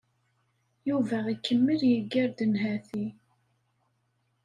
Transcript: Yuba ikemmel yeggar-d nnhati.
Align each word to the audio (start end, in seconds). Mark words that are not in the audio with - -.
Yuba 0.87 1.17
ikemmel 1.33 1.81
yeggar-d 1.91 2.37
nnhati. 2.45 3.05